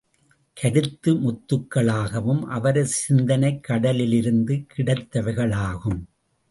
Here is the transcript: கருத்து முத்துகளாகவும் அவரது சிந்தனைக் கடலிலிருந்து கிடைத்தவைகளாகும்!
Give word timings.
கருத்து 0.57 1.11
முத்துகளாகவும் 1.15 2.41
அவரது 2.49 2.85
சிந்தனைக் 3.01 3.63
கடலிலிருந்து 3.63 4.65
கிடைத்தவைகளாகும்! 4.73 6.01